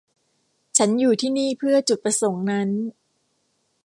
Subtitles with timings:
[0.77, 2.69] ฉันอยู่ที่นี่เพื่อจุดประสงค์นั้น